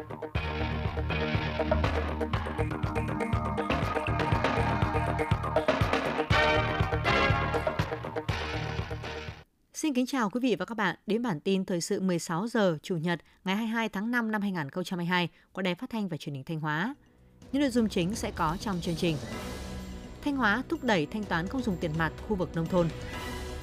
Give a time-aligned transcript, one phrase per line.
[0.00, 0.08] Xin
[9.94, 12.96] kính chào quý vị và các bạn đến bản tin thời sự 16 giờ Chủ
[12.96, 16.60] nhật, ngày 22 tháng 5 năm 2022 của Đài Phát thanh và Truyền hình Thanh
[16.60, 16.94] Hóa.
[17.52, 19.16] Những nội dung chính sẽ có trong chương trình.
[20.24, 22.88] Thanh Hóa thúc đẩy thanh toán không dùng tiền mặt khu vực nông thôn.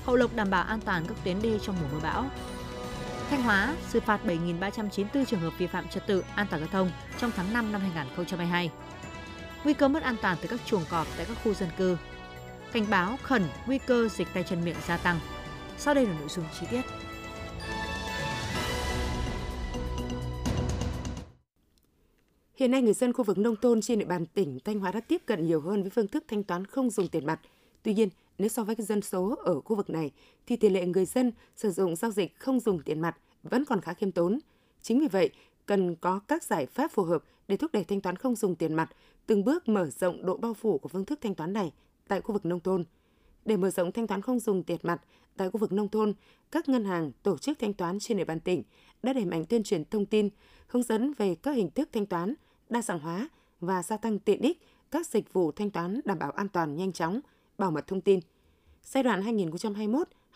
[0.04, 2.26] Hậu Lộc đảm bảo an toàn các tuyến đê trong mùa mưa bão.
[3.30, 6.92] Thanh Hóa xử phạt 7.394 trường hợp vi phạm trật tự an toàn giao thông
[7.20, 8.72] trong tháng 5 năm 2022.
[9.64, 11.98] Nguy cơ mất an toàn từ các chuồng cọp tại các khu dân cư.
[12.74, 15.20] Cảnh báo khẩn nguy cơ dịch tay chân miệng gia tăng.
[15.78, 16.82] Sau đây là nội dung chi tiết.
[22.56, 25.00] Hiện nay người dân khu vực nông thôn trên địa bàn tỉnh Thanh Hóa đã
[25.00, 27.40] tiếp cận nhiều hơn với phương thức thanh toán không dùng tiền mặt.
[27.84, 30.12] Tuy nhiên, nếu so với dân số ở khu vực này
[30.46, 33.82] thì tỷ lệ người dân sử dụng giao dịch không dùng tiền mặt vẫn còn
[33.82, 34.40] khá khiêm tốn.
[34.82, 35.30] Chính vì vậy,
[35.66, 38.74] cần có các giải pháp phù hợp để thúc đẩy thanh toán không dùng tiền
[38.74, 38.90] mặt,
[39.26, 41.74] từng bước mở rộng độ bao phủ của phương thức thanh toán này
[42.08, 42.84] tại khu vực nông thôn.
[43.46, 45.02] Để mở rộng thanh toán không dùng tiền mặt
[45.38, 46.14] tại khu vực nông thôn,
[46.52, 48.64] các ngân hàng, tổ chức thanh toán trên địa bàn tỉnh
[49.04, 50.30] đã đẩy mạnh tuyên truyền thông tin,
[50.68, 52.34] hướng dẫn về các hình thức thanh toán,
[52.70, 53.30] đa dạng hóa
[53.60, 56.92] và gia tăng tiện ích các dịch vụ thanh toán đảm bảo an toàn nhanh
[56.92, 57.20] chóng,
[57.58, 58.20] bảo mật thông tin.
[58.84, 59.22] Giai đoạn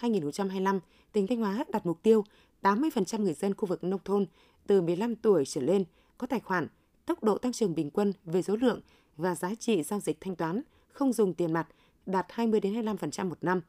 [0.02, 0.80] 2021-2025,
[1.11, 2.23] tỉnh Thanh Hóa đặt mục tiêu
[2.61, 4.25] 80% người dân khu vực nông thôn
[4.67, 5.83] từ 15 tuổi trở lên
[6.17, 6.67] có tài khoản,
[7.05, 8.81] tốc độ tăng trưởng bình quân về số lượng
[9.17, 11.67] và giá trị giao dịch thanh toán không dùng tiền mặt
[12.05, 13.61] đạt 20-25% một năm.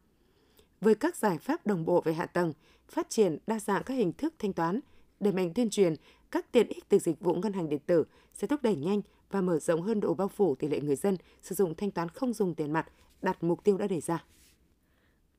[0.80, 2.52] Với các giải pháp đồng bộ về hạ tầng,
[2.88, 4.80] phát triển đa dạng các hình thức thanh toán,
[5.20, 5.94] đẩy mạnh tuyên truyền
[6.30, 9.40] các tiện ích từ dịch vụ ngân hàng điện tử sẽ thúc đẩy nhanh và
[9.40, 12.32] mở rộng hơn độ bao phủ tỷ lệ người dân sử dụng thanh toán không
[12.32, 12.88] dùng tiền mặt,
[13.22, 14.24] đạt mục tiêu đã đề ra.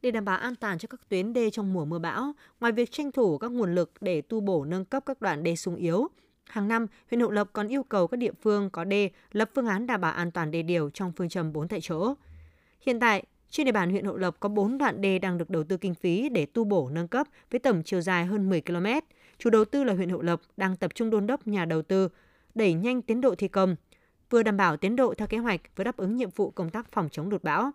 [0.02, 2.92] Để đảm bảo an toàn cho các tuyến đê trong mùa mưa bão, ngoài việc
[2.92, 6.08] tranh thủ các nguồn lực để tu bổ nâng cấp các đoạn đê sung yếu,
[6.46, 9.68] hàng năm huyện Hậu Lộc còn yêu cầu các địa phương có đê lập phương
[9.68, 12.14] án đảm bảo an toàn đê điều trong phương châm 4 tại chỗ.
[12.82, 15.64] Hiện tại, trên địa bàn huyện Hậu Lộc có 4 đoạn đê đang được đầu
[15.64, 18.86] tư kinh phí để tu bổ nâng cấp với tổng chiều dài hơn 10 km.
[19.38, 22.10] Chủ đầu tư là huyện Hậu Lộc đang tập trung đôn đốc nhà đầu tư
[22.56, 23.76] đẩy nhanh tiến độ thi công,
[24.30, 26.92] vừa đảm bảo tiến độ theo kế hoạch vừa đáp ứng nhiệm vụ công tác
[26.92, 27.72] phòng chống lụt bão.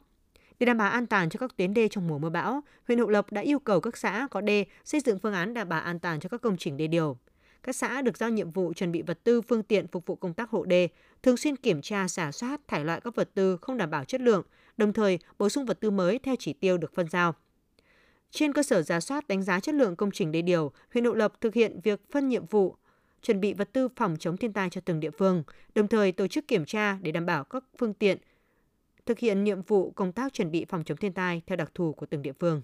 [0.59, 3.09] Để đảm bảo an toàn cho các tuyến đê trong mùa mưa bão, huyện Hậu
[3.09, 5.99] Lộc đã yêu cầu các xã có đê xây dựng phương án đảm bảo an
[5.99, 7.17] toàn cho các công trình đê điều.
[7.63, 10.35] Các xã được giao nhiệm vụ chuẩn bị vật tư phương tiện phục vụ công
[10.35, 10.89] tác hộ đê,
[11.23, 14.21] thường xuyên kiểm tra, xả soát, thải loại các vật tư không đảm bảo chất
[14.21, 14.43] lượng,
[14.77, 17.35] đồng thời bổ sung vật tư mới theo chỉ tiêu được phân giao.
[18.31, 21.15] Trên cơ sở giả soát đánh giá chất lượng công trình đê điều, huyện Hậu
[21.15, 22.77] Lộc thực hiện việc phân nhiệm vụ,
[23.23, 25.43] chuẩn bị vật tư phòng chống thiên tai cho từng địa phương,
[25.75, 28.19] đồng thời tổ chức kiểm tra để đảm bảo các phương tiện
[29.09, 31.93] thực hiện nhiệm vụ công tác chuẩn bị phòng chống thiên tai theo đặc thù
[31.93, 32.63] của từng địa phương.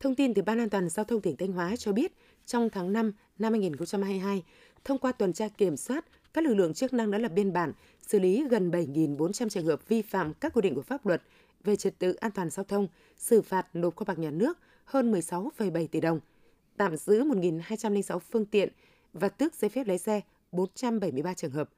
[0.00, 2.12] Thông tin từ Ban An toàn Giao thông tỉnh Thanh Hóa cho biết,
[2.46, 4.42] trong tháng 5 năm 2022,
[4.84, 6.04] thông qua tuần tra kiểm soát,
[6.34, 9.88] các lực lượng chức năng đã lập biên bản xử lý gần 7.400 trường hợp
[9.88, 11.22] vi phạm các quy định của pháp luật
[11.64, 15.12] về trật tự an toàn giao thông, xử phạt nộp kho bạc nhà nước hơn
[15.12, 16.20] 16,7 tỷ đồng,
[16.76, 18.68] tạm giữ 1.206 phương tiện
[19.12, 20.20] và tước giấy phép lái xe
[20.52, 21.70] 473 trường hợp.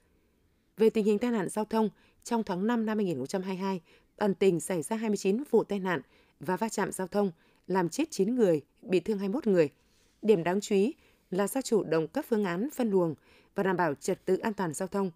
[0.77, 1.91] Về tình hình tai nạn giao thông,
[2.25, 3.81] trong tháng 5 năm 2022,
[4.17, 6.01] toàn tỉnh xảy ra 29 vụ tai nạn
[6.41, 7.33] và va chạm giao thông,
[7.67, 9.69] làm chết 9 người, bị thương 21 người.
[10.23, 10.95] Điểm đáng chú ý
[11.31, 13.15] là do chủ động các phương án phân luồng
[13.55, 15.11] và đảm bảo trật tự an toàn giao thông,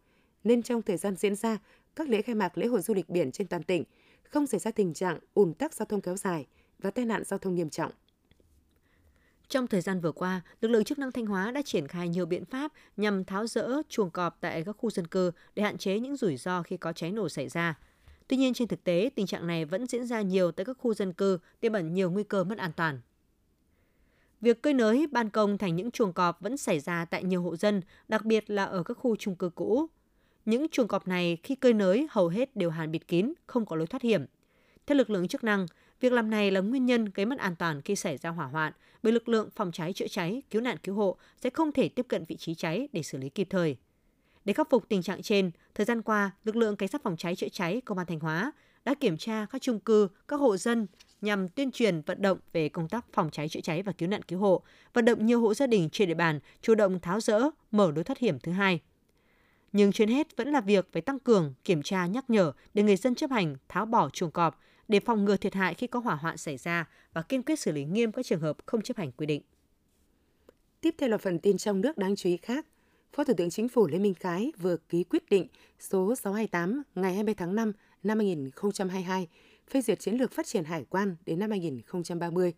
[0.45, 1.59] nên trong thời gian diễn ra
[1.97, 3.85] các lễ khai mạc lễ hội du lịch biển trên toàn tỉnh,
[4.23, 6.47] không xảy ra tình trạng ùn tắc giao thông kéo dài
[6.79, 7.93] và tai nạn giao thông nghiêm trọng.
[9.49, 12.27] Trong thời gian vừa qua, lực lượng chức năng Thanh Hóa đã triển khai nhiều
[12.27, 15.99] biện pháp nhằm tháo rỡ chuồng cọp tại các khu dân cư để hạn chế
[15.99, 17.79] những rủi ro khi có cháy nổ xảy ra.
[18.29, 20.95] Tuy nhiên trên thực tế, tình trạng này vẫn diễn ra nhiều tại các khu
[20.95, 23.01] dân cư, tiềm ẩn nhiều nguy cơ mất an toàn.
[24.41, 27.57] Việc cơi nới ban công thành những chuồng cọp vẫn xảy ra tại nhiều hộ
[27.57, 29.87] dân, đặc biệt là ở các khu chung cư cũ.
[30.45, 33.77] Những chuồng cọp này khi cơi nới hầu hết đều hàn bịt kín, không có
[33.77, 34.27] lối thoát hiểm.
[34.87, 35.67] Theo lực lượng chức năng,
[36.01, 38.73] việc làm này là nguyên nhân gây mất an toàn khi xảy ra hỏa hoạn,
[39.03, 42.07] bởi lực lượng phòng cháy chữa cháy, cứu nạn cứu hộ sẽ không thể tiếp
[42.09, 43.77] cận vị trí cháy để xử lý kịp thời.
[44.45, 47.37] Để khắc phục tình trạng trên, thời gian qua, lực lượng cảnh sát phòng cháy
[47.37, 48.53] chữa cháy công an Thanh Hóa
[48.85, 50.87] đã kiểm tra các chung cư, các hộ dân
[51.21, 54.23] nhằm tuyên truyền vận động về công tác phòng cháy chữa cháy và cứu nạn
[54.23, 54.63] cứu hộ,
[54.93, 58.05] vận động nhiều hộ gia đình trên địa bàn chủ động tháo rỡ, mở lối
[58.05, 58.81] thoát hiểm thứ hai.
[59.73, 62.97] Nhưng trên hết vẫn là việc phải tăng cường kiểm tra nhắc nhở để người
[62.97, 66.15] dân chấp hành tháo bỏ chuồng cọp để phòng ngừa thiệt hại khi có hỏa
[66.15, 69.13] hoạn xảy ra và kiên quyết xử lý nghiêm các trường hợp không chấp hành
[69.13, 69.43] quy định.
[70.81, 72.67] Tiếp theo là phần tin trong nước đáng chú ý khác.
[73.13, 75.47] Phó Thủ tướng Chính phủ Lê Minh Khái vừa ký quyết định
[75.81, 77.73] số 628 ngày 20 tháng 5
[78.03, 79.29] năm 2022
[79.71, 82.53] phê duyệt chiến lược phát triển hải quan đến năm 2030.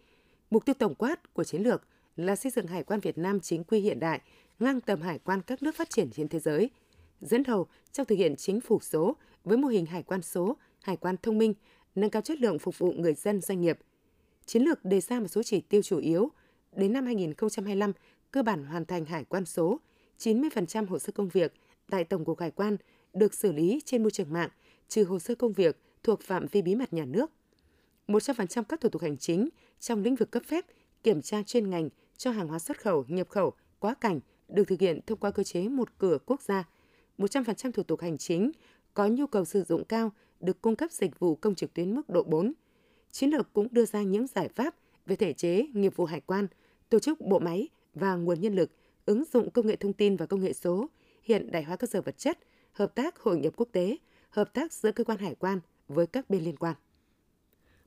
[0.51, 1.83] Mục tiêu tổng quát của chiến lược
[2.17, 4.21] là xây dựng hải quan Việt Nam chính quy hiện đại,
[4.59, 6.71] ngang tầm hải quan các nước phát triển trên thế giới.
[7.21, 10.97] Dẫn đầu trong thực hiện chính phủ số với mô hình hải quan số, hải
[10.97, 11.55] quan thông minh,
[11.97, 13.79] nâng cao chất lượng phục vụ người dân doanh nghiệp.
[14.47, 16.31] Chiến lược đề ra một số chỉ tiêu chủ yếu.
[16.73, 17.93] Đến năm 2025,
[18.31, 19.81] cơ bản hoàn thành hải quan số,
[20.19, 21.53] 90% hồ sơ công việc
[21.91, 22.77] tại Tổng cục Hải quan
[23.13, 24.51] được xử lý trên môi trường mạng,
[24.89, 27.31] trừ hồ sơ công việc thuộc phạm vi bí mật nhà nước.
[28.09, 29.49] 100% các thủ tục hành chính
[29.81, 30.65] trong lĩnh vực cấp phép,
[31.03, 34.81] kiểm tra chuyên ngành cho hàng hóa xuất khẩu, nhập khẩu, quá cảnh được thực
[34.81, 36.69] hiện thông qua cơ chế một cửa quốc gia.
[37.19, 38.51] 100% thủ tục hành chính
[38.95, 42.09] có nhu cầu sử dụng cao được cung cấp dịch vụ công trực tuyến mức
[42.09, 42.53] độ 4.
[43.11, 44.75] Chiến lược cũng đưa ra những giải pháp
[45.07, 46.47] về thể chế, nghiệp vụ hải quan,
[46.89, 48.71] tổ chức bộ máy và nguồn nhân lực,
[49.07, 50.87] ứng dụng công nghệ thông tin và công nghệ số,
[51.23, 52.39] hiện đại hóa cơ sở vật chất,
[52.73, 53.97] hợp tác hội nhập quốc tế,
[54.31, 56.75] hợp tác giữa cơ quan hải quan với các bên liên quan.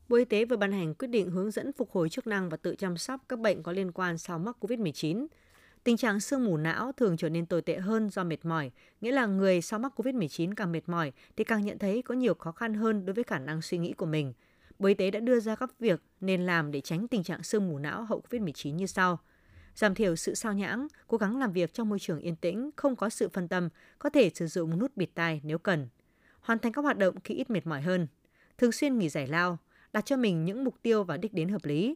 [0.09, 2.57] Bộ Y tế vừa ban hành quyết định hướng dẫn phục hồi chức năng và
[2.57, 5.27] tự chăm sóc các bệnh có liên quan sau mắc COVID-19.
[5.83, 8.71] Tình trạng sương mù não thường trở nên tồi tệ hơn do mệt mỏi,
[9.01, 12.33] nghĩa là người sau mắc COVID-19 càng mệt mỏi thì càng nhận thấy có nhiều
[12.33, 14.33] khó khăn hơn đối với khả năng suy nghĩ của mình.
[14.79, 17.69] Bộ Y tế đã đưa ra các việc nên làm để tránh tình trạng sương
[17.69, 19.19] mù não hậu COVID-19 như sau.
[19.75, 22.95] Giảm thiểu sự sao nhãng, cố gắng làm việc trong môi trường yên tĩnh, không
[22.95, 25.89] có sự phân tâm, có thể sử dụng nút bịt tai nếu cần.
[26.39, 28.07] Hoàn thành các hoạt động khi ít mệt mỏi hơn.
[28.57, 29.57] Thường xuyên nghỉ giải lao,
[29.93, 31.95] đặt cho mình những mục tiêu và đích đến hợp lý.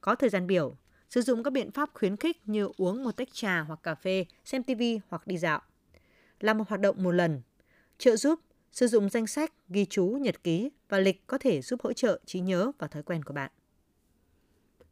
[0.00, 0.76] Có thời gian biểu,
[1.10, 4.24] sử dụng các biện pháp khuyến khích như uống một tách trà hoặc cà phê,
[4.44, 5.60] xem TV hoặc đi dạo.
[6.40, 7.42] Làm một hoạt động một lần.
[7.98, 8.40] Trợ giúp,
[8.72, 12.20] sử dụng danh sách, ghi chú, nhật ký và lịch có thể giúp hỗ trợ
[12.26, 13.50] trí nhớ và thói quen của bạn.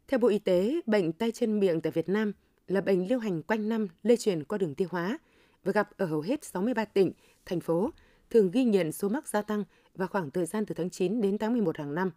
[0.09, 2.33] Theo Bộ Y tế, bệnh tay chân miệng tại Việt Nam
[2.67, 5.19] là bệnh lưu hành quanh năm lây truyền qua đường tiêu hóa
[5.65, 7.13] và gặp ở hầu hết 63 tỉnh,
[7.47, 7.91] thành phố,
[8.31, 11.39] thường ghi nhận số mắc gia tăng vào khoảng thời gian từ tháng 9 đến
[11.39, 12.11] tháng 11 hàng năm.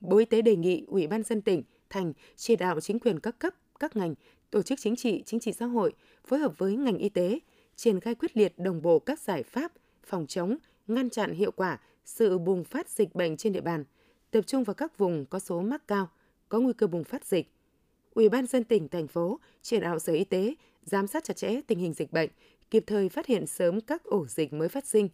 [0.00, 3.38] Bộ Y tế đề nghị Ủy ban dân tỉnh, thành chỉ đạo chính quyền các
[3.38, 4.14] cấp, các ngành,
[4.50, 5.92] tổ chức chính trị, chính trị xã hội
[6.24, 7.38] phối hợp với ngành y tế
[7.76, 9.72] triển khai quyết liệt đồng bộ các giải pháp
[10.04, 10.56] phòng chống,
[10.86, 13.84] ngăn chặn hiệu quả sự bùng phát dịch bệnh trên địa bàn,
[14.30, 16.10] tập trung vào các vùng có số mắc cao,
[16.48, 17.52] có nguy cơ bùng phát dịch.
[18.14, 20.54] Ủy ban dân tỉnh, thành phố chỉ đạo Sở Y tế
[20.84, 22.30] giám sát chặt chẽ tình hình dịch bệnh,
[22.70, 25.08] kịp thời phát hiện sớm các ổ dịch mới phát sinh,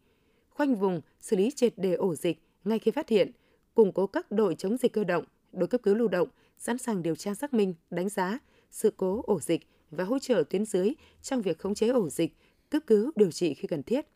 [0.51, 3.31] khoanh vùng, xử lý triệt đề ổ dịch ngay khi phát hiện,
[3.75, 7.03] củng cố các đội chống dịch cơ động, đội cấp cứu lưu động, sẵn sàng
[7.03, 8.39] điều tra xác minh, đánh giá
[8.71, 10.93] sự cố ổ dịch và hỗ trợ tuyến dưới
[11.23, 12.37] trong việc khống chế ổ dịch,
[12.71, 14.07] cấp cứu điều trị khi cần thiết.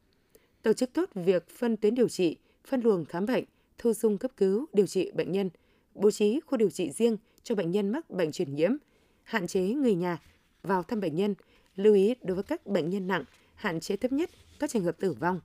[0.62, 3.44] Tổ chức tốt việc phân tuyến điều trị, phân luồng khám bệnh,
[3.78, 5.50] thu dung cấp cứu điều trị bệnh nhân,
[5.94, 8.70] bố trí khu điều trị riêng cho bệnh nhân mắc bệnh truyền nhiễm,
[9.22, 10.18] hạn chế người nhà
[10.62, 11.34] vào thăm bệnh nhân,
[11.76, 14.96] lưu ý đối với các bệnh nhân nặng, hạn chế thấp nhất các trường hợp
[15.00, 15.40] tử vong,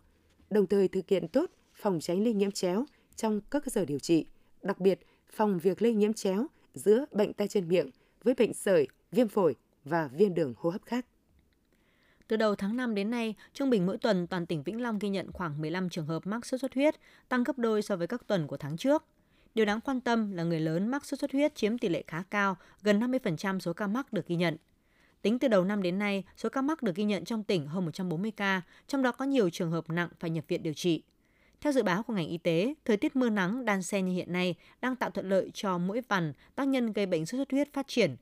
[0.50, 4.00] đồng thời thực hiện tốt phòng tránh lây nhiễm chéo trong các cơ sở điều
[4.00, 4.26] trị,
[4.62, 5.00] đặc biệt
[5.30, 7.90] phòng việc lây nhiễm chéo giữa bệnh tay chân miệng
[8.24, 11.06] với bệnh sởi, viêm phổi và viêm đường hô hấp khác.
[12.28, 15.10] Từ đầu tháng 5 đến nay, trung bình mỗi tuần toàn tỉnh Vĩnh Long ghi
[15.10, 16.96] nhận khoảng 15 trường hợp mắc sốt xuất huyết,
[17.30, 19.04] tăng gấp đôi so với các tuần của tháng trước.
[19.56, 22.24] Điều đáng quan tâm là người lớn mắc sốt xuất huyết chiếm tỷ lệ khá
[22.30, 24.58] cao, gần 50% số ca mắc được ghi nhận.
[25.22, 27.86] Tính từ đầu năm đến nay, số ca mắc được ghi nhận trong tỉnh hơn
[27.86, 31.04] 140 ca, trong đó có nhiều trường hợp nặng phải nhập viện điều trị.
[31.62, 34.34] Theo dự báo của ngành y tế, thời tiết mưa nắng đan xen như hiện
[34.34, 37.74] nay đang tạo thuận lợi cho mũi vằn, tác nhân gây bệnh sốt xuất huyết
[37.74, 38.16] phát triển.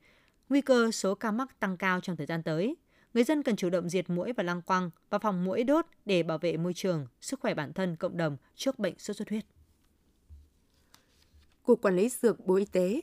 [0.48, 2.76] Nguy cơ số ca mắc tăng cao trong thời gian tới.
[3.14, 6.22] Người dân cần chủ động diệt mũi và lăng quăng và phòng mũi đốt để
[6.22, 9.44] bảo vệ môi trường, sức khỏe bản thân, cộng đồng trước bệnh sốt xuất huyết.
[11.62, 13.00] Cục Quản lý Dược Bộ Y tế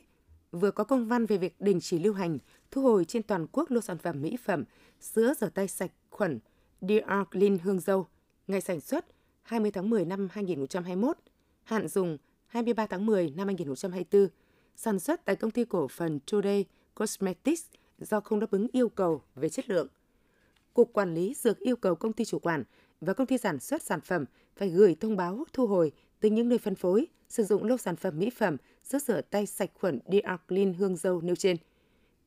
[0.52, 2.38] vừa có công văn về việc đình chỉ lưu hành,
[2.70, 4.64] thu hồi trên toàn quốc lô sản phẩm mỹ phẩm
[5.00, 6.38] sữa rửa tay sạch khuẩn
[6.80, 8.06] DR Clean Hương Dâu,
[8.46, 9.06] ngày sản xuất
[9.42, 11.16] 20 tháng 10 năm 2021,
[11.62, 14.28] hạn dùng 23 tháng 10 năm 2024,
[14.76, 17.64] sản xuất tại công ty cổ phần Today Cosmetics
[17.98, 19.88] do không đáp ứng yêu cầu về chất lượng.
[20.74, 22.64] Cục Quản lý Dược yêu cầu công ty chủ quản
[23.00, 24.24] và công ty sản xuất sản phẩm
[24.56, 27.96] phải gửi thông báo thu hồi từ những nơi phân phối sử dụng lô sản
[27.96, 31.56] phẩm mỹ phẩm sữa rửa tay sạch khuẩn DR Clean hương dâu nêu trên.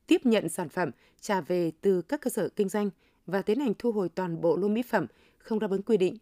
[0.07, 0.91] Tiếp nhận sản phẩm
[1.21, 2.89] trả về từ các cơ sở kinh doanh
[3.25, 5.07] và tiến hành thu hồi toàn bộ lô mỹ phẩm
[5.37, 6.17] không đáp ứng quy định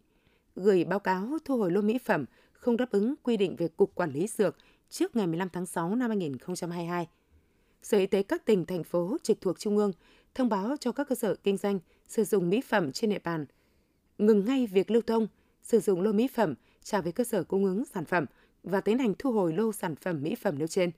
[0.56, 3.94] gửi báo cáo thu hồi lô mỹ phẩm không đáp ứng quy định về Cục
[3.94, 4.56] Quản lý Dược
[4.90, 7.08] trước ngày 15 tháng 6 năm 2022.
[7.82, 9.92] Sở Y tế các tỉnh, thành phố trực thuộc Trung ương
[10.34, 13.46] thông báo cho các cơ sở kinh doanh sử dụng mỹ phẩm trên địa bàn
[14.18, 15.26] ngừng ngay việc lưu thông,
[15.62, 18.26] sử dụng lô mỹ phẩm trả về cơ sở cung ứng sản phẩm
[18.62, 20.90] và tiến hành thu hồi lô sản phẩm mỹ phẩm nêu trên.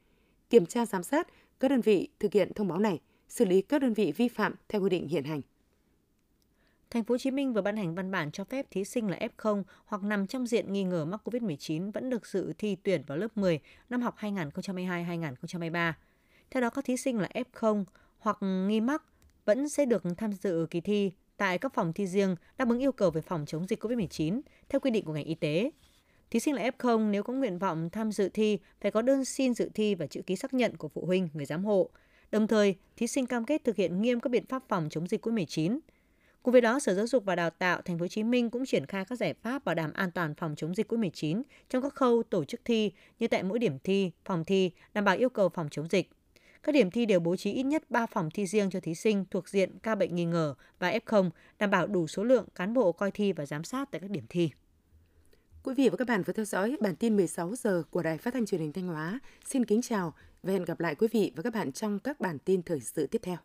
[0.50, 1.28] Kiểm tra giám sát
[1.60, 4.54] các đơn vị thực hiện thông báo này, xử lý các đơn vị vi phạm
[4.68, 5.40] theo quy định hiện hành.
[6.90, 9.18] Thành phố Hồ Chí Minh vừa ban hành văn bản cho phép thí sinh là
[9.18, 13.18] F0 hoặc nằm trong diện nghi ngờ mắc COVID-19 vẫn được dự thi tuyển vào
[13.18, 15.92] lớp 10 năm học 2022-2023.
[16.50, 17.84] Theo đó, các thí sinh là F0
[18.18, 19.02] hoặc nghi mắc
[19.44, 22.92] vẫn sẽ được tham dự kỳ thi tại các phòng thi riêng đáp ứng yêu
[22.92, 25.70] cầu về phòng chống dịch COVID-19 theo quy định của ngành y tế.
[26.30, 29.54] Thí sinh là F0 nếu có nguyện vọng tham dự thi phải có đơn xin
[29.54, 31.90] dự thi và chữ ký xác nhận của phụ huynh, người giám hộ.
[32.30, 35.26] Đồng thời, thí sinh cam kết thực hiện nghiêm các biện pháp phòng chống dịch
[35.26, 35.78] COVID-19.
[36.46, 38.66] Cùng với đó, Sở Giáo dục và Đào tạo Thành phố Hồ Chí Minh cũng
[38.66, 41.94] triển khai các giải pháp bảo đảm an toàn phòng chống dịch COVID-19 trong các
[41.94, 45.48] khâu tổ chức thi như tại mỗi điểm thi, phòng thi, đảm bảo yêu cầu
[45.48, 46.10] phòng chống dịch.
[46.62, 49.24] Các điểm thi đều bố trí ít nhất 3 phòng thi riêng cho thí sinh
[49.30, 52.92] thuộc diện ca bệnh nghi ngờ và F0, đảm bảo đủ số lượng cán bộ
[52.92, 54.50] coi thi và giám sát tại các điểm thi.
[55.62, 58.34] Quý vị và các bạn vừa theo dõi bản tin 16 giờ của Đài Phát
[58.34, 59.20] thanh Truyền hình Thanh Hóa.
[59.44, 62.38] Xin kính chào và hẹn gặp lại quý vị và các bạn trong các bản
[62.38, 63.36] tin thời sự tiếp theo.